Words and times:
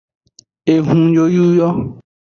Ehun 0.73 1.01
yoyu 1.17 1.45
yo. 1.59 1.69